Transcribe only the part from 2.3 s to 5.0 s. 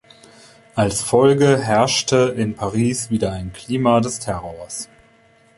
in Paris wieder ein Klima des Terrors.